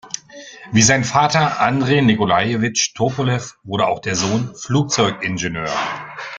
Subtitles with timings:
[0.71, 5.69] Wie sein Vater, Andrei Nikolajewitsch Tupolew, wurde auch der Sohn Flugzeugingenieur.